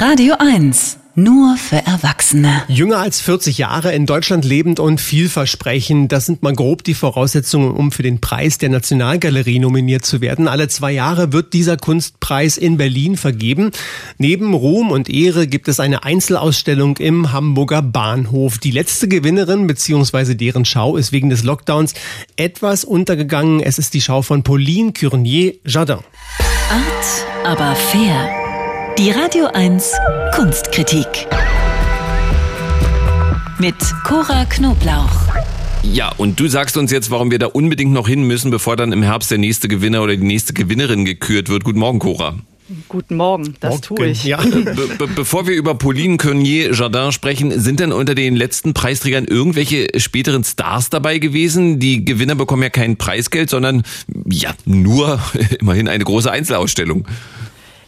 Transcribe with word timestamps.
Radio 0.00 0.34
1. 0.38 0.96
Nur 1.14 1.58
für 1.58 1.76
Erwachsene. 1.76 2.62
Jünger 2.68 3.00
als 3.00 3.20
40 3.20 3.58
Jahre, 3.58 3.92
in 3.92 4.06
Deutschland 4.06 4.46
lebend 4.46 4.80
und 4.80 4.98
vielversprechend. 4.98 6.10
Das 6.10 6.24
sind 6.24 6.42
mal 6.42 6.54
grob 6.54 6.84
die 6.84 6.94
Voraussetzungen, 6.94 7.72
um 7.72 7.92
für 7.92 8.02
den 8.02 8.18
Preis 8.18 8.56
der 8.56 8.70
Nationalgalerie 8.70 9.58
nominiert 9.58 10.06
zu 10.06 10.22
werden. 10.22 10.48
Alle 10.48 10.68
zwei 10.68 10.92
Jahre 10.92 11.34
wird 11.34 11.52
dieser 11.52 11.76
Kunstpreis 11.76 12.56
in 12.56 12.78
Berlin 12.78 13.18
vergeben. 13.18 13.72
Neben 14.16 14.54
Ruhm 14.54 14.90
und 14.90 15.10
Ehre 15.10 15.46
gibt 15.46 15.68
es 15.68 15.80
eine 15.80 16.02
Einzelausstellung 16.02 16.96
im 16.96 17.32
Hamburger 17.32 17.82
Bahnhof. 17.82 18.56
Die 18.56 18.70
letzte 18.70 19.06
Gewinnerin 19.06 19.66
bzw. 19.66 20.34
deren 20.34 20.64
Schau 20.64 20.96
ist 20.96 21.12
wegen 21.12 21.28
des 21.28 21.44
Lockdowns 21.44 21.92
etwas 22.36 22.84
untergegangen. 22.84 23.60
Es 23.60 23.78
ist 23.78 23.92
die 23.92 24.00
Schau 24.00 24.22
von 24.22 24.44
Pauline 24.44 24.94
Curnier 24.94 25.56
Jardin. 25.66 25.98
Art, 26.70 27.26
aber 27.44 27.74
fair. 27.74 28.39
Die 29.00 29.12
Radio 29.12 29.46
1 29.46 29.92
Kunstkritik. 30.34 31.06
Mit 33.58 33.74
Cora 34.04 34.44
Knoblauch. 34.44 35.32
Ja, 35.82 36.12
und 36.18 36.38
du 36.38 36.48
sagst 36.48 36.76
uns 36.76 36.92
jetzt, 36.92 37.10
warum 37.10 37.30
wir 37.30 37.38
da 37.38 37.46
unbedingt 37.46 37.94
noch 37.94 38.06
hin 38.06 38.24
müssen, 38.24 38.50
bevor 38.50 38.76
dann 38.76 38.92
im 38.92 39.02
Herbst 39.02 39.30
der 39.30 39.38
nächste 39.38 39.68
Gewinner 39.68 40.02
oder 40.02 40.14
die 40.14 40.26
nächste 40.26 40.52
Gewinnerin 40.52 41.06
gekürt 41.06 41.48
wird. 41.48 41.64
Guten 41.64 41.78
Morgen, 41.78 41.98
Cora. 41.98 42.40
Guten 42.88 43.16
Morgen, 43.16 43.54
das 43.60 43.70
Morgen, 43.70 43.82
tue 43.82 44.06
ich. 44.08 44.24
Ja. 44.24 44.36
Be 44.42 44.74
be 44.98 45.06
bevor 45.06 45.46
wir 45.46 45.54
über 45.54 45.74
Pauline 45.76 46.18
Curnier 46.18 46.74
Jardin 46.74 47.10
sprechen, 47.10 47.58
sind 47.58 47.80
denn 47.80 47.92
unter 47.92 48.14
den 48.14 48.36
letzten 48.36 48.74
Preisträgern 48.74 49.24
irgendwelche 49.24 49.88
späteren 49.96 50.44
Stars 50.44 50.90
dabei 50.90 51.16
gewesen? 51.16 51.78
Die 51.78 52.04
Gewinner 52.04 52.34
bekommen 52.34 52.64
ja 52.64 52.68
kein 52.68 52.98
Preisgeld, 52.98 53.48
sondern 53.48 53.82
ja, 54.28 54.54
nur 54.66 55.20
immerhin 55.58 55.88
eine 55.88 56.04
große 56.04 56.30
Einzelausstellung. 56.30 57.06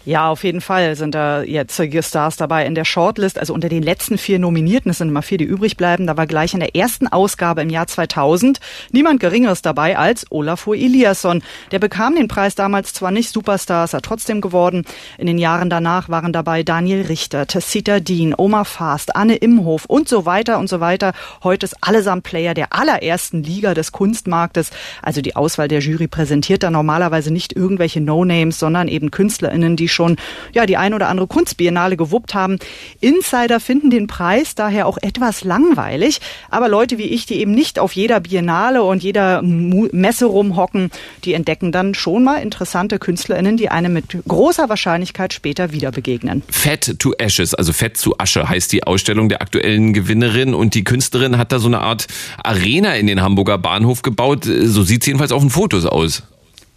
Ja, 0.05 0.31
auf 0.31 0.43
jeden 0.43 0.61
Fall 0.61 0.97
sind 0.97 1.15
da 1.15 1.43
jetzige 1.45 2.03
Stars 2.03 2.37
dabei 2.37 2.67
in 2.67 2.75
der 2.75 2.85
Shortlist. 2.85 3.39
Also 3.39 3.55
unter 3.55 3.69
den 3.69 3.85
letzten 3.85 4.19
vier 4.19 4.41
Nominierten, 4.41 4.91
es 4.91 4.99
sind 4.99 5.11
immer 5.11 5.23
vier, 5.23 5.39
die 5.39 5.45
übrig 5.45 5.77
bleiben, 5.77 6.09
da 6.09 6.17
war 6.17 6.27
gleich 6.27 6.55
in 6.55 6.61
der 6.61 6.75
ersten 6.75 7.07
Ausgabe 7.07 7.63
im 7.63 7.71
Jahr 7.71 7.87
2000 7.87 8.59
niemand 8.91 9.21
Geringeres 9.21 9.63
dabei 9.63 9.97
als 9.97 10.27
Olafur 10.31 10.75
Eliasson. 10.75 11.41
Der 11.71 11.79
bekam 11.79 12.17
den 12.17 12.27
Preis 12.27 12.57
damals 12.57 12.93
zwar 12.93 13.13
nicht, 13.13 13.31
Superstar 13.31 13.85
ist 13.85 13.95
er 13.95 14.03
trotzdem 14.03 14.41
geworden. 14.41 14.85
In 15.19 15.29
den 15.29 15.39
Jahren 15.39 15.71
danach 15.71 16.09
waren 16.09 16.33
dabei 16.33 16.65
Daniel 16.65 17.03
Richter, 17.03 17.47
Tessita 17.47 18.01
Dean, 18.01 18.35
Omar 18.37 18.65
Fast, 18.65 19.15
Anne 19.15 19.37
Imhof 19.37 19.85
und 19.85 20.09
so 20.09 20.27
weiter 20.27 20.59
und 20.59 20.69
so 20.69 20.81
weiter. 20.81 21.13
Heute 21.45 21.67
ist 21.67 21.77
allesamt 21.81 22.25
Player 22.25 22.55
der 22.55 22.73
allerersten 22.73 23.45
Liga 23.45 23.73
des 23.73 23.93
Kunstmarktes. 23.93 24.73
Also 25.01 25.21
die 25.21 25.37
Auswahl 25.37 25.69
der 25.69 25.79
Jury 25.79 26.09
präsentiert 26.09 26.65
da 26.65 26.73
normalerweise 26.73 27.33
nicht 27.33 27.53
irgendwelche 27.53 28.01
No-Names, 28.01 28.59
sondern 28.59 28.89
eben 28.89 29.13
KünstlerInnen, 29.13 29.77
die 29.77 29.92
schon 29.93 30.17
ja 30.53 30.67
die 30.67 30.77
ein 30.77 30.95
oder 30.95 31.09
andere 31.09 31.27
Kunstbiennale 31.27 31.97
gewuppt 31.97 32.35
haben. 32.35 32.59
Insider 33.01 33.61
finden 33.61 33.91
den 33.91 34.07
Preis 34.07 34.55
daher 34.55 34.87
auch 34.87 34.99
etwas 35.01 35.45
langweilig, 35.45 36.21
aber 36.51 36.69
Leute 36.69 36.99
wie 36.99 37.05
ich, 37.05 37.27
die 37.27 37.41
eben 37.41 37.53
nicht 37.53 37.79
auf 37.79 37.93
jeder 37.93 38.21
Biennale 38.21 38.83
und 38.83 39.03
jeder 39.03 39.43
Messe 39.43 40.27
rumhocken, 40.27 40.91
die 41.25 41.35
entdecken 41.35 41.73
dann 41.73 41.95
schon 41.95 42.25
mal 42.25 42.37
interessante 42.37 42.99
KünstlerInnen, 42.99 43.57
die 43.57 43.69
einem 43.69 43.93
mit 43.93 44.17
großer 44.27 44.69
Wahrscheinlichkeit 44.69 45.33
später 45.33 45.73
wieder 45.73 45.93
begegnen. 45.93 46.43
Fett 46.51 46.99
to 46.99 47.13
Ashes, 47.19 47.55
also 47.55 47.73
Fett 47.73 47.97
zu 47.97 48.19
Asche 48.19 48.49
heißt 48.49 48.73
die 48.73 48.85
Ausstellung 48.85 49.29
der 49.29 49.43
aktuellen 49.43 49.93
Gewinnerin 49.93 50.55
und 50.55 50.75
die 50.75 50.85
Künstlerin 50.85 51.39
hat 51.39 51.53
da 51.53 51.59
so 51.59 51.69
eine 51.69 51.81
Art 51.81 52.07
Arena 52.43 52.95
in 52.95 53.07
den 53.07 53.23
Hamburger 53.23 53.59
Bahnhof 53.59 54.03
gebaut. 54.03 54.45
So 54.45 54.83
sieht 54.83 55.03
es 55.03 55.07
jedenfalls 55.07 55.33
auf 55.33 55.43
den 55.43 55.51
Fotos 55.51 55.87
aus. 55.87 56.23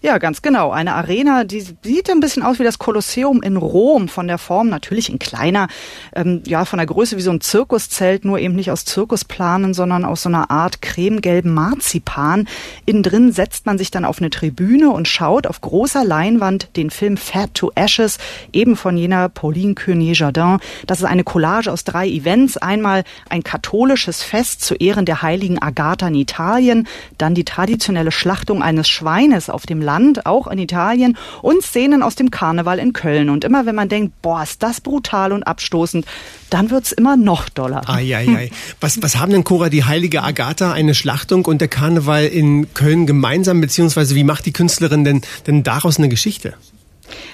Ja, 0.06 0.20
ganz 0.20 0.44
genau. 0.44 0.70
Eine 0.70 0.94
Arena, 0.94 1.46
die 1.46 1.62
sieht 1.62 2.12
ein 2.12 2.20
bisschen 2.20 2.44
aus 2.44 2.60
wie 2.60 2.64
das 2.64 2.78
Kolosseum 2.78 3.42
in 3.42 3.58
Rom, 3.58 4.08
von 4.08 4.28
der 4.28 4.38
Form 4.38 4.70
natürlich 4.70 5.10
in 5.10 5.18
kleiner, 5.18 5.68
ähm, 6.16 6.44
ja, 6.46 6.64
von 6.66 6.78
der 6.78 6.86
Größe 6.86 7.18
wie 7.18 7.22
so 7.22 7.32
ein 7.32 7.42
Zirkuszelt, 7.42 8.24
nur 8.24 8.38
eben 8.38 8.56
nicht 8.56 8.70
aus 8.70 8.86
Zirkusplanen, 8.86 9.74
sondern 9.74 10.06
aus 10.06 10.22
so 10.22 10.30
einer 10.30 10.52
Art 10.52 10.84
cremegelben 10.84 11.52
Marzipan. 11.52 12.48
Innen 12.86 13.02
drin 13.02 13.32
setzt 13.32 13.66
man 13.66 13.80
sich 13.80 13.90
dann 13.90 14.06
auf 14.06 14.20
eine 14.20 14.30
Tribüne 14.30 14.92
und 14.92 15.08
schaut 15.08 15.48
auf 15.48 15.60
großer 15.62 16.06
Leinwand 16.06 16.70
den 16.76 16.92
Film 16.92 17.18
Fat 17.18 17.56
to 17.56 17.72
Ashes, 17.74 18.20
eben 18.54 18.76
von 18.76 18.98
jener 18.98 19.28
Pauline 19.28 19.74
Curnier-Jardin. 19.74 20.60
Das 20.86 21.00
ist 21.00 21.06
eine 21.06 21.24
Collage 21.24 21.72
aus 21.72 21.84
drei 21.84 22.08
Events. 22.08 22.58
Einmal 22.58 23.06
ein 23.28 23.42
katholisches 23.42 24.22
Fest 24.22 24.62
zu 24.62 24.76
Ehren 24.76 25.06
der 25.06 25.24
heiligen 25.24 25.60
Agatha 25.60 26.08
in 26.10 26.14
Italien, 26.14 26.88
dann 27.18 27.34
die 27.34 27.44
traditionelle 27.44 28.12
Schlachtung 28.12 28.62
eines 28.62 28.88
Schweines 28.88 29.50
auf 29.50 29.66
dem 29.66 29.82
Land, 29.82 29.95
auch 30.26 30.48
in 30.48 30.60
Italien, 30.60 31.18
und 31.42 31.64
Szenen 31.64 32.04
aus 32.04 32.16
dem 32.16 32.32
Karneval 32.32 32.80
in 32.80 32.94
Köln. 32.94 33.30
Und 33.30 33.44
immer 33.44 33.66
wenn 33.66 33.76
man 33.76 33.90
denkt, 33.90 34.22
boah, 34.22 34.44
ist 34.44 34.64
das 34.64 34.82
brutal 34.82 35.32
und 35.32 35.44
abstoßend, 35.44 36.06
dann 36.50 36.70
wird's 36.70 36.92
immer 36.92 37.18
noch 37.18 37.50
doller. 37.50 37.90
Eieiei. 37.90 38.52
Was, 38.82 39.02
was 39.02 39.18
haben 39.18 39.32
denn, 39.32 39.44
Cora, 39.44 39.70
die 39.70 39.84
heilige 39.84 40.24
Agatha, 40.24 40.72
eine 40.72 40.94
Schlachtung 40.94 41.46
und 41.46 41.60
der 41.60 41.68
Karneval 41.68 42.26
in 42.26 42.74
Köln 42.74 43.06
gemeinsam, 43.08 43.62
beziehungsweise 43.62 44.16
wie 44.16 44.24
macht 44.24 44.46
die 44.46 44.54
Künstlerin 44.54 45.04
denn, 45.04 45.22
denn 45.48 45.64
daraus 45.64 45.98
eine 45.98 46.10
Geschichte? 46.10 46.54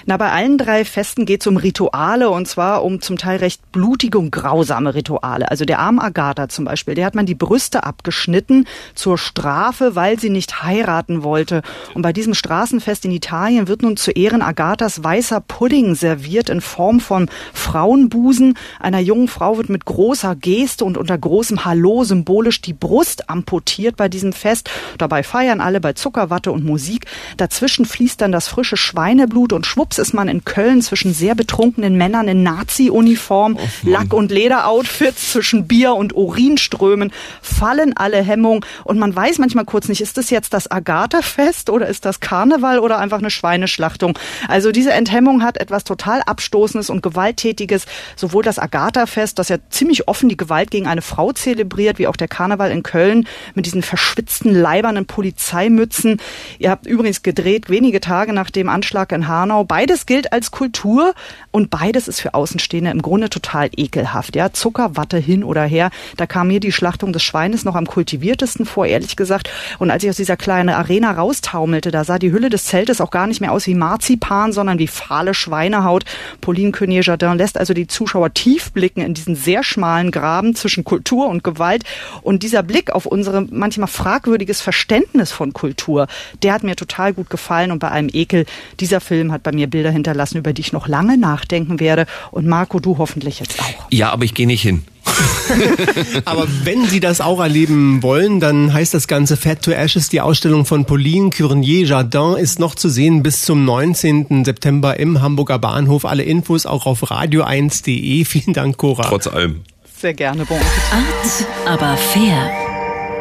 Na, 0.04 0.16
bei 0.16 0.30
allen 0.30 0.58
drei 0.58 0.84
Festen 0.84 1.26
geht 1.26 1.42
es 1.42 1.46
um 1.46 1.56
Rituale 1.56 2.30
und 2.30 2.48
zwar 2.48 2.84
um 2.84 3.00
zum 3.00 3.16
Teil 3.16 3.38
recht 3.38 3.70
blutige 3.72 4.18
und 4.18 4.30
grausame 4.30 4.94
Rituale. 4.94 5.50
Also 5.50 5.64
der 5.64 5.78
arme 5.78 6.02
Agatha 6.02 6.48
zum 6.48 6.64
Beispiel, 6.64 6.94
der 6.94 7.06
hat 7.06 7.14
man 7.14 7.26
die 7.26 7.34
Brüste 7.34 7.84
abgeschnitten 7.84 8.66
zur 8.94 9.18
Strafe, 9.18 9.94
weil 9.94 10.18
sie 10.18 10.30
nicht 10.30 10.62
heiraten 10.62 11.22
wollte. 11.22 11.62
Und 11.94 12.02
bei 12.02 12.12
diesem 12.12 12.34
Straßenfest 12.34 13.04
in 13.04 13.12
Italien 13.12 13.68
wird 13.68 13.82
nun 13.82 13.96
zu 13.96 14.10
Ehren 14.10 14.42
Agathas 14.42 15.02
weißer 15.04 15.40
Pudding 15.40 15.94
serviert 15.94 16.48
in 16.50 16.60
Form 16.60 17.00
von 17.00 17.28
Frauenbusen. 17.52 18.58
Einer 18.80 19.00
jungen 19.00 19.28
Frau 19.28 19.56
wird 19.56 19.68
mit 19.68 19.84
großer 19.84 20.34
Geste 20.34 20.84
und 20.84 20.98
unter 20.98 21.16
großem 21.16 21.64
Hallo 21.64 22.04
symbolisch 22.04 22.60
die 22.60 22.72
Brust 22.74 23.30
amputiert 23.30 23.96
bei 23.96 24.08
diesem 24.08 24.32
Fest. 24.32 24.70
Dabei 24.98 25.22
feiern 25.22 25.60
alle 25.60 25.80
bei 25.80 25.92
Zuckerwatte 25.92 26.50
und 26.50 26.64
Musik. 26.64 27.06
Dazwischen 27.36 27.84
fließt 27.84 28.20
dann 28.20 28.32
das 28.32 28.48
frische 28.48 28.76
Schweineblut 28.76 29.52
und 29.52 29.61
und 29.62 29.66
schwupps 29.66 29.98
ist 29.98 30.12
man 30.12 30.26
in 30.26 30.44
Köln 30.44 30.82
zwischen 30.82 31.14
sehr 31.14 31.36
betrunkenen 31.36 31.96
Männern 31.96 32.26
in 32.26 32.42
Nazi-Uniform, 32.42 33.56
oh 33.56 33.88
Lack- 33.88 34.12
und 34.12 34.32
Lederoutfits, 34.32 35.30
zwischen 35.30 35.68
Bier 35.68 35.94
und 35.94 36.16
Urinströmen, 36.16 37.12
fallen 37.40 37.96
alle 37.96 38.20
Hemmungen 38.20 38.64
und 38.82 38.98
man 38.98 39.14
weiß 39.14 39.38
manchmal 39.38 39.64
kurz 39.64 39.86
nicht, 39.88 40.00
ist 40.00 40.18
das 40.18 40.30
jetzt 40.30 40.52
das 40.52 40.68
Agatha-Fest 40.68 41.70
oder 41.70 41.86
ist 41.86 42.04
das 42.04 42.18
Karneval 42.18 42.80
oder 42.80 42.98
einfach 42.98 43.20
eine 43.20 43.30
Schweineschlachtung? 43.30 44.18
Also 44.48 44.72
diese 44.72 44.92
Enthemmung 44.94 45.44
hat 45.44 45.58
etwas 45.58 45.84
total 45.84 46.22
Abstoßendes 46.22 46.90
und 46.90 47.00
Gewalttätiges. 47.00 47.86
Sowohl 48.16 48.42
das 48.42 48.58
Agatha-Fest, 48.58 49.38
das 49.38 49.48
ja 49.48 49.58
ziemlich 49.70 50.08
offen 50.08 50.28
die 50.28 50.36
Gewalt 50.36 50.72
gegen 50.72 50.88
eine 50.88 51.02
Frau 51.02 51.30
zelebriert, 51.30 52.00
wie 52.00 52.08
auch 52.08 52.16
der 52.16 52.26
Karneval 52.26 52.72
in 52.72 52.82
Köln 52.82 53.28
mit 53.54 53.66
diesen 53.66 53.82
verschwitzten, 53.82 54.52
leibernen 54.52 55.06
Polizeimützen. 55.06 56.20
Ihr 56.58 56.70
habt 56.70 56.88
übrigens 56.88 57.22
gedreht 57.22 57.70
wenige 57.70 58.00
Tage 58.00 58.32
nach 58.32 58.50
dem 58.50 58.68
Anschlag 58.68 59.12
in 59.12 59.28
Hanau 59.28 59.51
Hanau. 59.52 59.64
Beides 59.64 60.06
gilt 60.06 60.32
als 60.32 60.50
Kultur 60.50 61.14
und 61.50 61.70
beides 61.70 62.08
ist 62.08 62.20
für 62.20 62.34
Außenstehende 62.34 62.90
im 62.90 63.02
Grunde 63.02 63.28
total 63.28 63.68
ekelhaft. 63.76 64.34
Ja, 64.34 64.52
Zuckerwatte 64.52 65.18
hin 65.18 65.44
oder 65.44 65.64
her. 65.64 65.90
Da 66.16 66.26
kam 66.26 66.48
mir 66.48 66.60
die 66.60 66.72
Schlachtung 66.72 67.12
des 67.12 67.22
Schweines 67.22 67.64
noch 67.64 67.74
am 67.74 67.86
kultiviertesten 67.86 68.64
vor, 68.64 68.86
ehrlich 68.86 69.16
gesagt. 69.16 69.50
Und 69.78 69.90
als 69.90 70.02
ich 70.02 70.10
aus 70.10 70.16
dieser 70.16 70.36
kleinen 70.36 70.70
Arena 70.70 71.12
raustaumelte, 71.12 71.90
da 71.90 72.04
sah 72.04 72.18
die 72.18 72.32
Hülle 72.32 72.48
des 72.48 72.64
Zeltes 72.64 73.00
auch 73.00 73.10
gar 73.10 73.26
nicht 73.26 73.40
mehr 73.40 73.52
aus 73.52 73.66
wie 73.66 73.74
Marzipan, 73.74 74.52
sondern 74.52 74.78
wie 74.78 74.86
fahle 74.86 75.34
Schweinehaut. 75.34 76.04
Pauline 76.40 76.72
Curnier-Jardin 76.72 77.36
lässt 77.36 77.58
also 77.58 77.74
die 77.74 77.86
Zuschauer 77.86 78.32
tief 78.32 78.72
blicken 78.72 79.02
in 79.02 79.14
diesen 79.14 79.36
sehr 79.36 79.62
schmalen 79.62 80.10
Graben 80.10 80.54
zwischen 80.54 80.84
Kultur 80.84 81.28
und 81.28 81.44
Gewalt. 81.44 81.84
Und 82.22 82.42
dieser 82.42 82.62
Blick 82.62 82.90
auf 82.90 83.06
unsere 83.06 83.42
manchmal 83.50 83.88
fragwürdiges 83.88 84.60
Verständnis 84.62 85.30
von 85.32 85.52
Kultur, 85.52 86.06
der 86.42 86.54
hat 86.54 86.62
mir 86.62 86.76
total 86.76 87.12
gut 87.12 87.28
gefallen. 87.28 87.70
Und 87.70 87.80
bei 87.80 87.90
allem 87.90 88.08
Ekel, 88.12 88.46
dieser 88.80 89.00
Film 89.00 89.32
hat 89.32 89.41
bei 89.42 89.52
mir 89.52 89.68
Bilder 89.68 89.90
hinterlassen, 89.90 90.38
über 90.38 90.52
die 90.52 90.62
ich 90.62 90.72
noch 90.72 90.88
lange 90.88 91.18
nachdenken 91.18 91.80
werde. 91.80 92.06
Und 92.30 92.46
Marco, 92.46 92.80
du 92.80 92.98
hoffentlich 92.98 93.40
jetzt 93.40 93.60
auch. 93.60 93.86
Ja, 93.90 94.10
aber 94.10 94.24
ich 94.24 94.34
gehe 94.34 94.46
nicht 94.46 94.62
hin. 94.62 94.84
Aber 96.24 96.46
wenn 96.64 96.86
Sie 96.86 97.00
das 97.00 97.20
auch 97.20 97.40
erleben 97.40 98.02
wollen, 98.02 98.40
dann 98.40 98.72
heißt 98.72 98.94
das 98.94 99.08
Ganze 99.08 99.36
Fat 99.36 99.62
to 99.62 99.72
Ashes. 99.72 100.08
Die 100.08 100.20
Ausstellung 100.20 100.64
von 100.64 100.84
Pauline 100.84 101.30
Curnier 101.30 101.86
Jardin 101.86 102.36
ist 102.36 102.58
noch 102.58 102.74
zu 102.74 102.88
sehen 102.88 103.22
bis 103.22 103.42
zum 103.42 103.64
19. 103.64 104.44
September 104.44 104.98
im 104.98 105.20
Hamburger 105.20 105.58
Bahnhof. 105.58 106.04
Alle 106.04 106.22
Infos 106.22 106.66
auch 106.66 106.86
auf 106.86 107.10
radio1.de. 107.10 108.24
Vielen 108.24 108.54
Dank, 108.54 108.76
Cora. 108.78 109.02
Trotz 109.02 109.26
allem. 109.26 109.62
Sehr 110.00 110.14
gerne. 110.14 110.44
Bon. 110.44 110.58
Art, 110.58 111.46
aber 111.66 111.96
fair. 111.96 112.50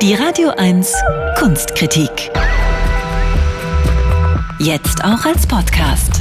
Die 0.02 0.16
Radio 0.16 0.50
1 0.50 0.94
Kunstkritik. 1.38 2.32
Jetzt 4.64 5.04
auch 5.04 5.26
als 5.26 5.48
Podcast. 5.48 6.21